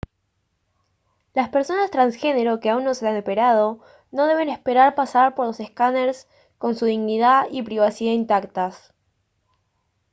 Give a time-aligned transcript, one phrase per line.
[1.35, 5.59] las personas transgénero que aún no se han operado no deben esperar pasar por los
[5.59, 6.27] escáners
[6.57, 8.95] con su dignidad y privacidad intactas